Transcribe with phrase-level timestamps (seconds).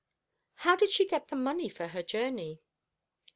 [0.55, 2.63] "How did she get the money for her journey?"